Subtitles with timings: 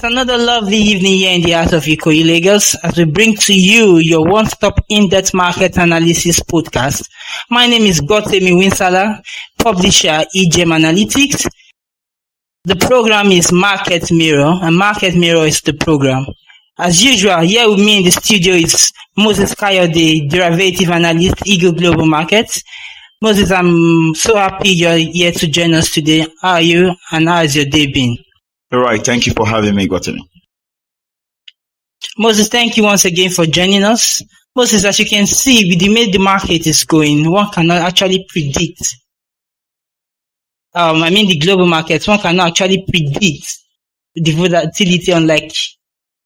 [0.00, 3.52] It's another lovely evening here in the heart of Ikoyi, Lagos, as we bring to
[3.52, 7.06] you your one-stop in-depth market analysis podcast.
[7.50, 9.22] My name is Gotemi Winsala,
[9.58, 11.46] publisher EGEM Analytics.
[12.64, 16.24] The program is Market Mirror, and Market Mirror is the program.
[16.78, 22.06] As usual, here with me in the studio is Moses the derivative analyst, Eagle Global
[22.06, 22.62] Markets.
[23.20, 26.26] Moses, I'm so happy you're here to join us today.
[26.40, 28.16] How are you, and how has your day been?
[28.72, 29.04] All right.
[29.04, 30.20] Thank you for having me, Gotemi.
[32.18, 34.22] Moses, thank you once again for joining us.
[34.54, 38.26] Moses, as you can see, with the way the market is going, one cannot actually
[38.28, 38.82] predict.
[40.74, 43.46] Um, I mean the global markets, one cannot actually predict
[44.14, 45.52] the volatility unlike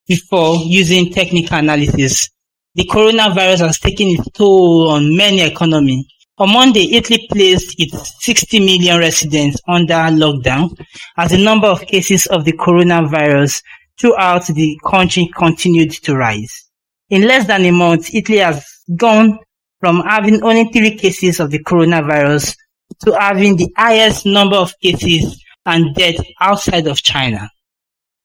[0.06, 2.28] before using technical analysis.
[2.74, 8.60] The coronavirus has taken its toll on many economies, on Monday, Italy placed its 60
[8.60, 10.76] million residents under lockdown
[11.16, 13.62] as the number of cases of the coronavirus
[13.98, 16.70] throughout the country continued to rise.
[17.10, 19.38] In less than a month, Italy has gone
[19.78, 22.56] from having only three cases of the coronavirus
[23.04, 27.48] to having the highest number of cases and deaths outside of China,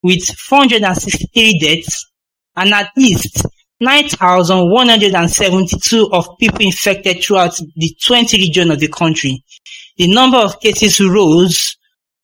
[0.02, 2.10] with 463 deaths
[2.56, 3.46] and at least
[3.82, 9.42] 9,172 of people infected throughout the 20 regions of the country.
[9.98, 11.78] The number of cases rose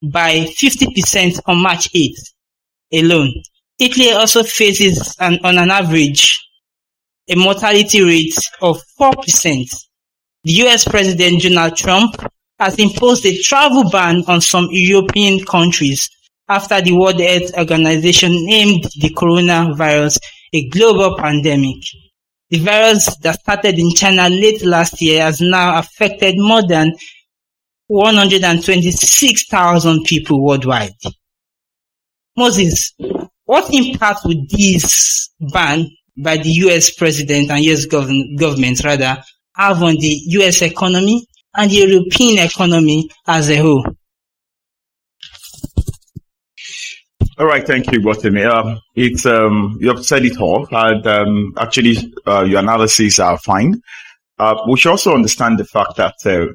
[0.03, 2.33] by 50% on March 8th
[2.93, 3.33] alone.
[3.79, 6.41] Italy also faces an, on an average
[7.27, 9.65] a mortality rate of 4%.
[10.43, 12.15] The US President Donald Trump
[12.59, 16.07] has imposed a travel ban on some European countries
[16.47, 20.19] after the World Health Organization named the coronavirus
[20.55, 21.77] a global pandemic.
[22.49, 26.93] The virus that started in China late last year has now affected more than
[27.87, 30.93] 126,000 people worldwide.
[32.37, 32.93] Moses,
[33.45, 39.21] what impact would this ban by the US president and US gov- government rather
[39.55, 43.85] have on the US economy and the European economy as a whole?
[47.37, 48.43] All right, thank you, Botany.
[48.43, 53.37] Um, it's um, you have said it all, and um, actually, uh, your analyses are
[53.37, 53.81] fine.
[54.39, 56.45] Uh, we should also understand the fact that uh,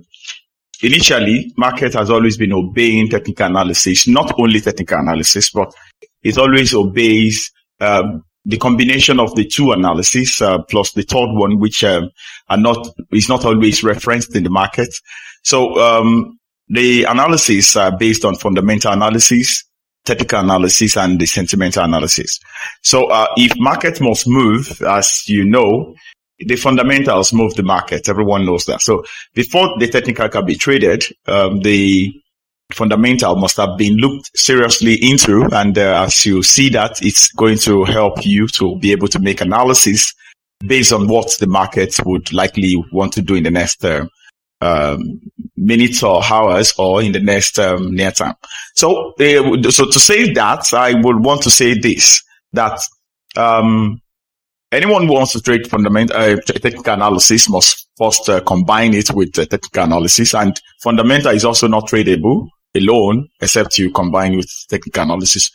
[0.83, 5.71] initially, market has always been obeying technical analysis, not only technical analysis, but
[6.23, 11.59] it always obeys um, the combination of the two analyses uh, plus the third one,
[11.59, 12.09] which um,
[12.49, 14.89] are not is not always referenced in the market.
[15.45, 19.65] So um, the analysis are based on fundamental analysis
[20.11, 22.41] technical analysis and the sentimental analysis.
[22.83, 25.95] So uh, if market must move, as you know,
[26.41, 28.09] the fundamentals move the market.
[28.09, 28.81] Everyone knows that.
[28.81, 29.05] So
[29.35, 32.13] before the technical can be traded, um, the
[32.73, 35.47] fundamental must have been looked seriously into.
[35.53, 39.19] And uh, as you see that, it's going to help you to be able to
[39.19, 40.15] make analysis
[40.67, 44.07] based on what the market would likely want to do in the next uh,
[44.61, 45.21] um,
[45.57, 48.35] minutes or hours or in the next um, near time.
[48.75, 52.23] So, uh, so to say that, I would want to say this,
[52.53, 52.81] that,
[53.37, 54.01] um,
[54.73, 59.39] anyone who wants to trade fundamental, uh, technical analysis must first uh, combine it with
[59.39, 65.03] uh, technical analysis and fundamental is also not tradable alone, except you combine with technical
[65.03, 65.51] analysis.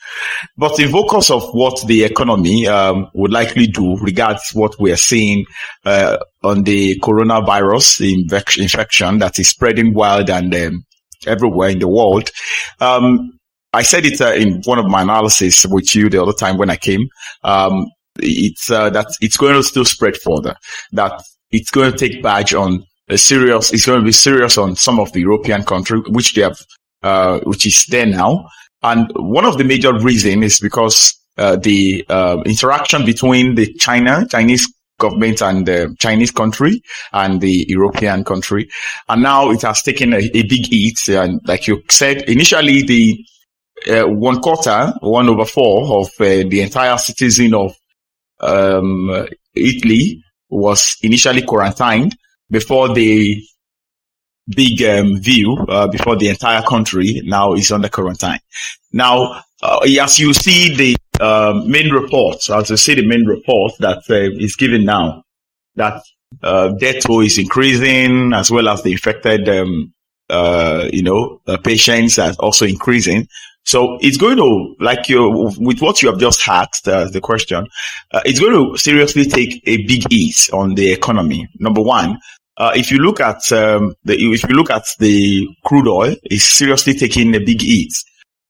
[0.57, 4.97] But in focus of what the economy um, would likely do regards what we are
[4.97, 5.45] seeing
[5.85, 10.85] uh, on the coronavirus infection that is spreading wild and um,
[11.25, 12.29] everywhere in the world.
[12.79, 13.39] Um,
[13.73, 16.69] I said it uh, in one of my analysis with you the other time when
[16.69, 17.07] I came.
[17.43, 17.87] Um,
[18.19, 20.55] it's uh, that it's going to still spread further.
[20.93, 21.21] That
[21.51, 23.73] it's going to take badge on a serious.
[23.73, 26.57] It's going to be serious on some of the European countries, which they have
[27.05, 28.49] uh, which is there now.
[28.81, 34.25] And one of the major reasons is because uh, the uh, interaction between the China,
[34.27, 36.81] Chinese government and the Chinese country
[37.13, 38.68] and the European country.
[39.07, 41.09] And now it has taken a, a big hit.
[41.09, 43.18] And like you said, initially the
[43.88, 47.75] uh, one quarter, one over four of uh, the entire citizen of
[48.39, 52.15] um, Italy was initially quarantined
[52.50, 53.41] before they
[54.47, 58.39] big um, view uh, before the entire country now is under quarantine.
[58.92, 63.74] Now, uh, as you see the uh, main report, as you see the main report
[63.80, 65.24] that uh, is given now,
[65.75, 66.01] that
[66.44, 69.94] uh, death toll is increasing as well as the infected, um,
[70.30, 73.27] uh, you know, patients are also increasing.
[73.65, 77.65] So it's going to, like you, with what you have just asked, uh, the question,
[78.12, 81.50] uh, it's going to seriously take a big hit on the economy.
[81.59, 82.19] Number one,
[82.57, 86.46] uh, if you look at um, the if you look at the crude oil, it's
[86.46, 87.94] seriously taking a big hit.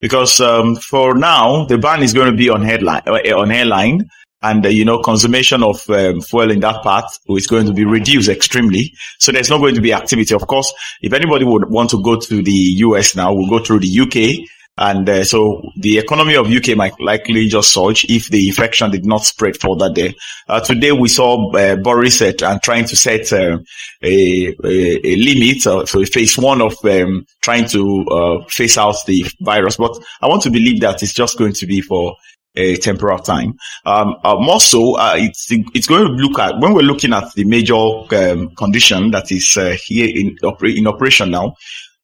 [0.01, 4.07] because um, for now the ban is going to be on headline uh, on airline
[4.41, 7.85] and uh, you know consumption of um, fuel in that part is going to be
[7.85, 10.71] reduced extremely so there's not going to be activity of course
[11.01, 14.47] if anybody would want to go to the us now we'll go through the uk
[14.77, 19.05] and uh, so the economy of UK might likely just surge if the infection did
[19.05, 20.11] not spread further there.
[20.49, 23.57] Uh, today we saw uh, Boris set and trying to set uh,
[24.03, 28.95] a, a, a, limit, uh, so phase one of um, trying to uh, phase out
[29.07, 29.77] the virus.
[29.77, 32.15] But I want to believe that it's just going to be for
[32.57, 33.53] a temporal time.
[33.85, 37.33] Um, uh, more so, uh, it's it's going to look at when we're looking at
[37.33, 41.55] the major um, condition that is uh, here in, in operation now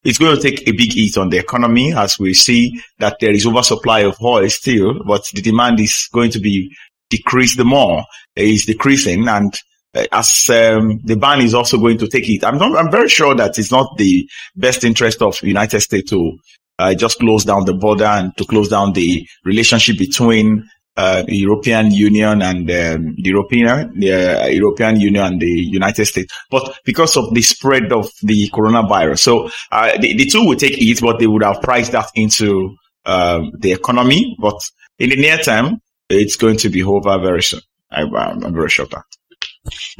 [0.04, 3.32] it's going to take a big hit on the economy as we see that there
[3.32, 6.74] is oversupply of oil still, but the demand is going to be
[7.10, 8.04] decreased the more.
[8.34, 9.54] It is decreasing and
[9.94, 12.44] uh, as um, the ban is also going to take it.
[12.44, 16.38] I'm, not, I'm very sure that it's not the best interest of United States to
[16.78, 21.90] uh, just close down the border and to close down the relationship between uh, European
[21.90, 27.16] Union and um, the European the uh, European Union and the United States, but because
[27.16, 31.18] of the spread of the coronavirus, so uh, the, the two would take it, but
[31.18, 34.36] they would have priced that into um, the economy.
[34.38, 34.60] But
[34.98, 37.60] in the near term, it's going to be over very soon.
[37.90, 39.04] I, am very sure of that.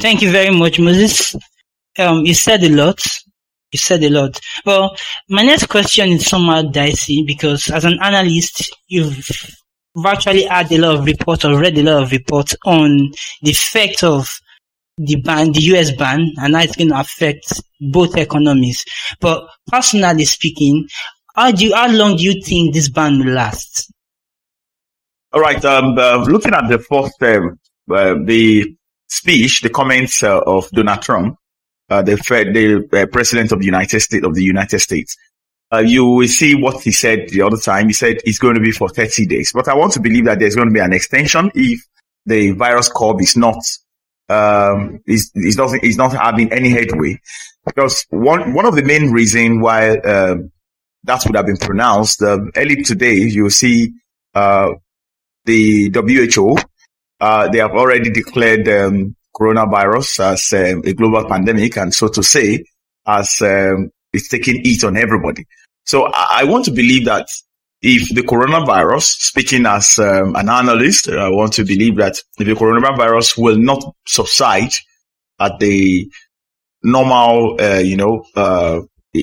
[0.00, 1.37] Thank you very much, Moses.
[1.99, 3.03] Um, you said a lot.
[3.71, 4.39] You said a lot.
[4.67, 4.97] Well,
[5.29, 9.31] my next question is somewhat dicey because as an analyst, you've
[9.97, 13.12] virtually had a lot of reports or read a lot of reports on
[13.43, 14.29] the effect of
[14.99, 18.85] the ban, the US ban, and how it's going to affect both economies.
[19.21, 20.87] But personally speaking,
[21.35, 23.93] how do you, how long do you think this ban will last?
[25.33, 25.62] All right.
[25.65, 27.59] Um, uh, looking at the first, um,
[27.91, 28.77] uh, the
[29.09, 31.37] speech, the comments uh, of Donald Trump,
[31.89, 35.17] uh, the, the uh, president of the United States of the United States,
[35.73, 37.87] uh, you will see what he said the other time.
[37.87, 40.39] He said it's going to be for 30 days, but I want to believe that
[40.39, 41.81] there's going to be an extension if
[42.27, 43.65] the virus curve is not,
[44.29, 47.19] um, is, is not, is not having any headway.
[47.65, 50.53] Because one, one of the main reasons why, um,
[51.05, 53.93] that would have been pronounced, uh, early today, you see,
[54.35, 54.71] uh,
[55.47, 56.57] the WHO,
[57.21, 62.23] uh, they have already declared, um, coronavirus as um, a global pandemic and so to
[62.23, 62.63] say,
[63.07, 65.47] as um, it's taking it on everybody.
[65.84, 67.26] So I want to believe that
[67.82, 72.55] if the coronavirus, speaking as um, an analyst, I want to believe that if the
[72.55, 74.70] coronavirus will not subside
[75.40, 76.08] at the
[76.84, 78.81] normal, uh, you know, uh,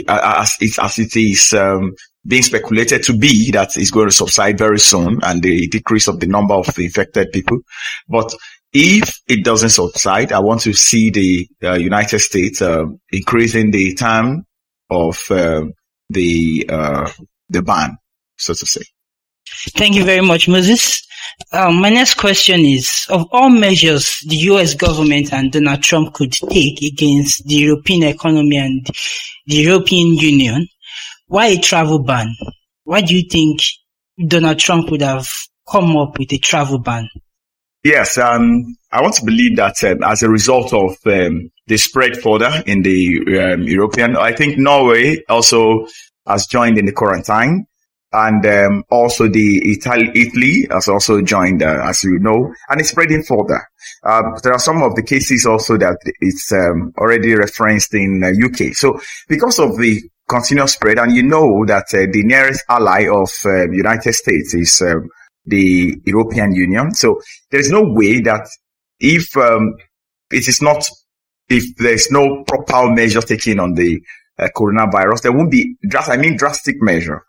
[0.08, 1.94] as, as it is um,
[2.28, 6.20] being speculated to be that it's going to subside very soon and the decrease of
[6.20, 7.60] the number of infected people.
[8.08, 8.34] But
[8.74, 13.96] if it doesn't subside, I want to see the uh, United States uh, increasing the
[13.96, 14.46] time
[14.90, 15.74] of um,
[16.10, 17.10] the uh,
[17.50, 17.98] the ban,
[18.38, 18.82] so to say.
[19.76, 21.06] Thank you very much, Moses.
[21.52, 26.34] Um, my next question is, of all measures the US government and Donald Trump could
[26.34, 28.86] take against the European economy and
[29.48, 30.68] the European Union,
[31.28, 32.28] why a travel ban?
[32.84, 33.62] Why do you think
[34.28, 35.28] Donald Trump would have
[35.70, 37.08] come up with a travel ban?
[37.84, 42.18] Yes, um, I want to believe that um, as a result of um, the spread
[42.18, 45.88] further in the um, European, I think Norway also
[46.28, 47.66] has joined in the quarantine,
[48.12, 52.90] and um, also the Italy, Italy has also joined, uh, as you know, and it's
[52.90, 53.62] spreading further.
[54.04, 58.32] Um, there are some of the cases also that it's um, already referenced in uh,
[58.46, 58.74] UK.
[58.74, 63.30] So because of the continuous spread, and you know that uh, the nearest ally of
[63.46, 64.84] uh, United States is
[65.46, 66.94] the European Union.
[66.94, 67.22] So
[67.52, 68.48] there is no way that
[69.00, 69.76] if um,
[70.32, 70.88] it is not,
[71.50, 74.02] if there's no proper measure taken on the
[74.38, 77.24] uh, coronavirus, there won't be, just, I mean, drastic measure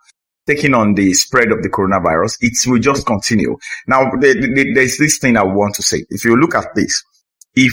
[0.47, 2.37] taken on the spread of the coronavirus.
[2.41, 3.57] It will just continue.
[3.87, 6.05] Now, the, the, there's this thing I want to say.
[6.11, 7.03] If you look at this,
[7.55, 7.73] if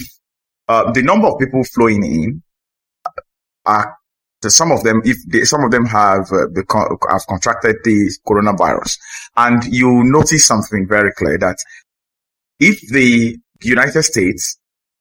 [0.68, 2.44] uh, the number of people flowing in
[3.66, 3.96] are
[4.46, 8.98] some of them, if they, some of them have uh, become, have contracted the coronavirus,
[9.36, 11.58] and you notice something very clear that
[12.60, 14.58] if the United States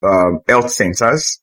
[0.07, 1.39] um, health centers,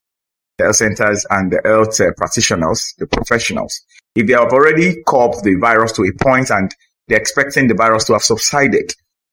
[0.58, 3.80] the health centers and the health uh, practitioners, the professionals,
[4.14, 6.70] if they have already caught the virus to a point and
[7.08, 8.92] they're expecting the virus to have subsided,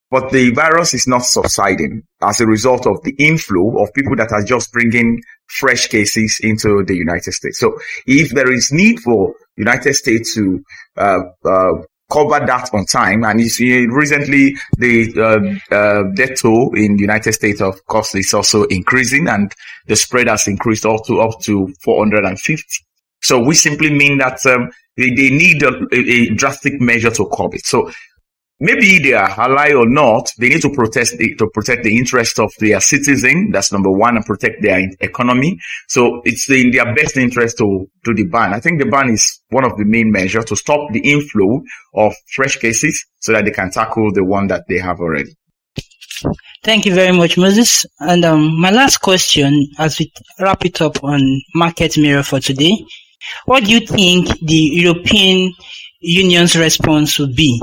[0.10, 4.32] but the virus is not subsiding as a result of the inflow of people that
[4.34, 7.60] are just bringing fresh cases into the United States.
[7.60, 10.64] So if there is need for United States to
[10.98, 11.72] uh, uh,
[12.12, 17.02] cover that on time, and you see recently the uh, uh, death toll in the
[17.02, 19.54] United States, of course, is also increasing, and
[19.88, 22.64] the spread has increased up to up to 450.
[23.22, 27.54] So we simply mean that um, they, they, need a, a, drastic measure to curb
[27.54, 27.66] it.
[27.66, 27.92] So
[28.62, 32.40] maybe they are ally or not, they need to protest the, to protect the interest
[32.40, 33.50] of their citizen.
[33.52, 35.60] That's number one, and protect their economy.
[35.88, 38.54] So it's in their best interest to do the ban.
[38.54, 41.62] I think the ban is one of the main measures to stop the inflow
[41.96, 45.36] of fresh cases so that they can tackle the one that they have already.
[46.64, 47.88] Thank you very much, Moses.
[48.00, 51.20] And um, my last question, as we wrap it up on
[51.56, 52.86] Market Mirror for today,
[53.46, 55.54] what do you think the European
[56.02, 57.60] Union's response would be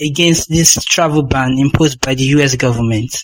[0.00, 3.16] against this travel ban imposed by the US government?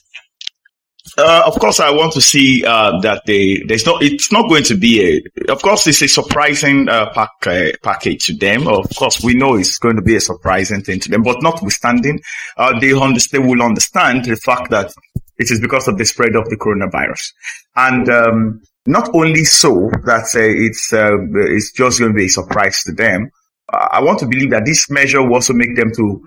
[1.17, 4.65] Uh, of course, I want to see uh, that they there's not it's not going
[4.65, 5.51] to be a.
[5.53, 8.69] Of course, it's a surprising uh, pack, uh, package to them.
[8.69, 12.21] Of course, we know it's going to be a surprising thing to them, but notwithstanding,
[12.57, 14.93] uh, they understand will understand the fact that
[15.39, 17.33] it is because of the spread of the coronavirus,
[17.77, 22.83] and um, not only so that uh, it's it's just going to be a surprise
[22.85, 23.31] to them.
[23.71, 26.23] I want to believe that this measure will also make them to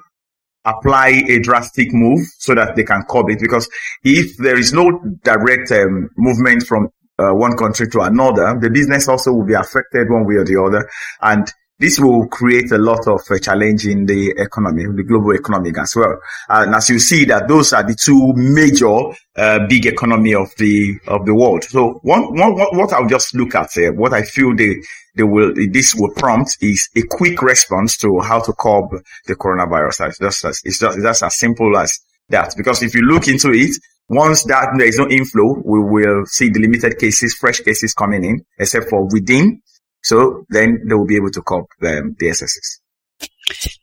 [0.66, 3.40] apply a drastic move so that they can curb it.
[3.40, 3.70] Because
[4.04, 6.90] if there is no direct um, movement from
[7.20, 10.62] uh, one country to another, the business also will be affected one way or the
[10.62, 10.90] other.
[11.22, 11.52] And
[11.82, 15.96] this will create a lot of uh, challenge in the economy, the global economy as
[15.96, 16.16] well.
[16.48, 21.00] And as you see that those are the two major uh, big economy of the
[21.08, 21.64] of the world.
[21.64, 24.76] So one, one what I'll just look at here, what I feel they
[25.16, 28.92] they will this will prompt is a quick response to how to curb
[29.26, 30.08] the coronavirus.
[30.08, 32.54] It's just as, it's just that's as simple as that.
[32.56, 33.76] Because if you look into it,
[34.08, 38.24] once that there is no inflow, we will see the limited cases, fresh cases coming
[38.24, 39.62] in, except for within
[40.04, 42.80] so then they will be able to cop um, the SSs.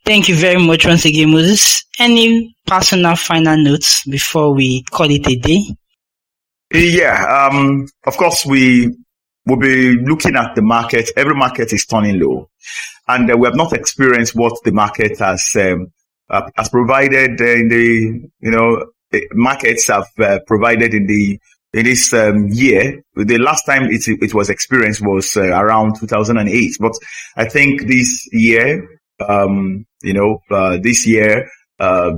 [0.04, 1.84] Thank you very much once again, Moses.
[1.98, 5.60] Any personal final notes before we call it a day?
[6.72, 8.94] Yeah, um, of course we
[9.46, 11.10] will be looking at the market.
[11.16, 12.50] Every market is turning low,
[13.06, 15.92] and uh, we have not experienced what the market has um,
[16.28, 18.84] uh, has provided in the you know
[19.32, 21.40] markets have uh, provided in the
[21.72, 23.02] in this um, year.
[23.14, 26.76] The last time it, it was experienced was uh, around 2008.
[26.80, 26.94] But
[27.36, 28.88] I think this year,
[29.26, 31.48] um, you know, uh, this year,
[31.78, 32.12] uh,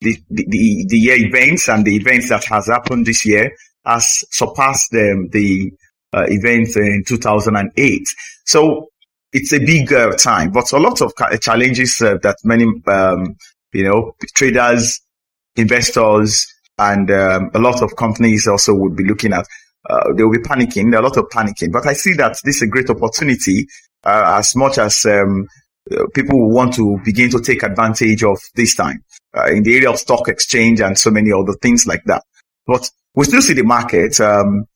[0.00, 3.52] the, the, the year events and the events that has happened this year
[3.84, 5.72] has surpassed um, the
[6.12, 8.02] uh, events in 2008.
[8.44, 8.88] So
[9.32, 9.88] it's a big
[10.18, 13.36] time, but a lot of challenges uh, that many, um,
[13.72, 15.00] you know, traders,
[15.56, 19.46] investors, and um, a lot of companies also would be looking at.
[19.88, 21.72] Uh, they will be panicking, a lot of panicking.
[21.72, 23.66] But I see that this is a great opportunity
[24.04, 25.48] uh, as much as um,
[25.90, 29.02] uh, people want to begin to take advantage of this time
[29.36, 32.22] uh, in the area of stock exchange and so many other things like that.
[32.66, 34.66] But we still see the market um,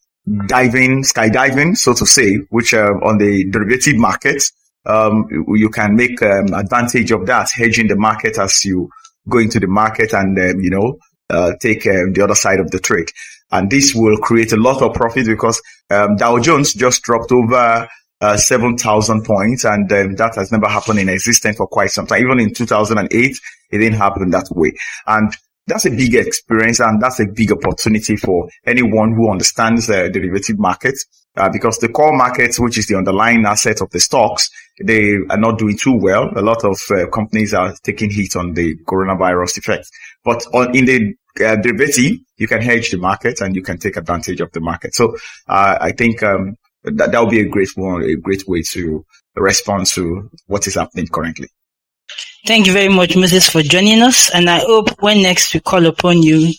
[0.47, 4.43] diving, skydiving, so to say, which uh, on the derivative market,
[4.85, 8.89] um, you can make um, advantage of that, hedging the market as you
[9.29, 10.99] go into the market and, um, you know,
[11.31, 13.09] uh, take um, the other side of the trade.
[13.51, 17.89] And this will create a lot of profit because um, Dow Jones just dropped over
[18.21, 22.23] uh, 7,000 points and um, that has never happened in existence for quite some time.
[22.23, 23.39] Even in 2008,
[23.71, 24.73] it didn't happen that way.
[25.07, 25.33] And
[25.67, 30.59] that's a big experience and that's a big opportunity for anyone who understands the derivative
[30.59, 30.95] market
[31.37, 34.49] uh, because the core markets, which is the underlying asset of the stocks,
[34.83, 36.31] they are not doing too well.
[36.37, 39.91] A lot of uh, companies are taking heat on the coronavirus effect.
[40.25, 43.97] But on, in the uh, derivative, you can hedge the market and you can take
[43.97, 44.95] advantage of the market.
[44.95, 45.17] So
[45.49, 49.05] uh, I think um, that that would be a great one, a great way to
[49.35, 51.49] respond to what is happening currently.
[52.47, 54.31] Thank you very much, Moses, for joining us.
[54.33, 56.53] And I hope when next we call upon you,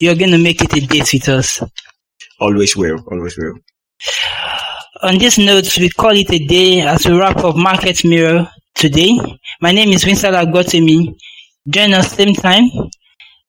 [0.00, 1.62] you're going to make it a date with us.
[2.40, 2.98] Always will.
[3.08, 3.54] Always will.
[5.02, 9.16] On this note, we call it a day as we wrap up Market Mirror today.
[9.60, 11.14] My name is Vincent Agotemi.
[11.68, 12.64] Join us same time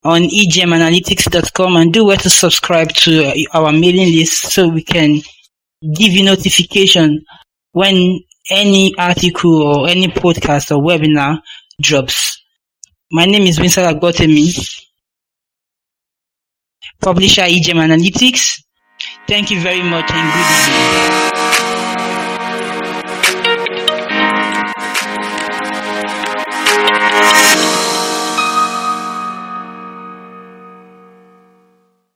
[0.04, 5.16] on egmanalytics.com and do well to subscribe to our mailing list so we can
[5.96, 7.26] give you notification
[7.72, 8.20] when
[8.52, 11.40] any article or any podcast or webinar
[11.80, 12.44] drops.
[13.12, 14.54] My name is Vincent Agotemi,
[17.02, 18.62] publisher EGM Analytics.
[19.28, 21.59] Thank you very much and good evening.